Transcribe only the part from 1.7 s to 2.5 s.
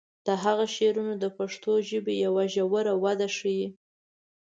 ژبې یوه